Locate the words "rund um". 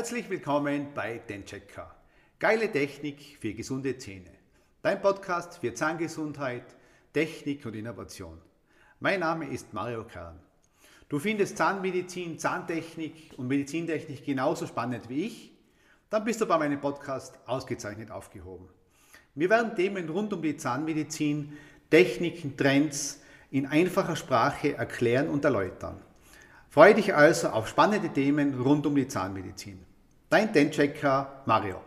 20.08-20.40, 28.58-28.94